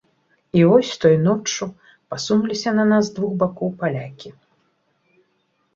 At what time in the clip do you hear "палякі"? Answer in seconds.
3.85-4.29